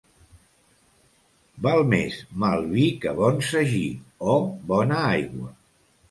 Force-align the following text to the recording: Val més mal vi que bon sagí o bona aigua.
Val 1.65 1.81
més 1.91 2.15
mal 2.43 2.65
vi 2.71 2.85
que 3.03 3.13
bon 3.19 3.37
sagí 3.49 3.83
o 4.33 4.39
bona 4.73 4.97
aigua. 5.11 5.51